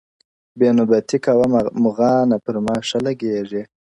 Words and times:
بې 0.57 0.69
نوبتي 0.77 1.17
کوه 1.25 1.45
مُغانه 1.83 2.37
پر 2.45 2.55
ما 2.65 2.75
ښه 2.87 2.99
لګیږي- 3.05 3.63